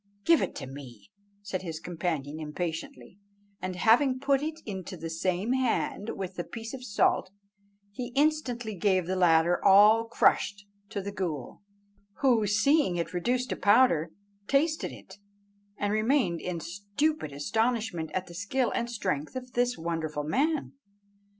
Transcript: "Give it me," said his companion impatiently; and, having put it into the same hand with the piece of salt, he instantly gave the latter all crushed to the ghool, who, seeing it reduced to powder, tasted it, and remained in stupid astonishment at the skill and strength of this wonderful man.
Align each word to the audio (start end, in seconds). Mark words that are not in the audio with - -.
"Give 0.25 0.41
it 0.41 0.59
me," 0.67 1.11
said 1.43 1.61
his 1.61 1.79
companion 1.79 2.39
impatiently; 2.39 3.19
and, 3.61 3.75
having 3.75 4.19
put 4.19 4.41
it 4.41 4.59
into 4.65 4.97
the 4.97 5.11
same 5.11 5.53
hand 5.53 6.13
with 6.17 6.37
the 6.37 6.43
piece 6.43 6.73
of 6.73 6.83
salt, 6.83 7.29
he 7.91 8.11
instantly 8.15 8.73
gave 8.73 9.05
the 9.05 9.15
latter 9.15 9.63
all 9.63 10.05
crushed 10.05 10.65
to 10.89 11.01
the 11.03 11.11
ghool, 11.11 11.61
who, 12.21 12.47
seeing 12.47 12.95
it 12.95 13.13
reduced 13.13 13.49
to 13.51 13.55
powder, 13.55 14.09
tasted 14.47 14.91
it, 14.91 15.19
and 15.77 15.93
remained 15.93 16.41
in 16.41 16.59
stupid 16.61 17.31
astonishment 17.31 18.09
at 18.15 18.25
the 18.25 18.33
skill 18.33 18.71
and 18.73 18.89
strength 18.89 19.35
of 19.35 19.51
this 19.53 19.77
wonderful 19.77 20.23
man. 20.23 20.73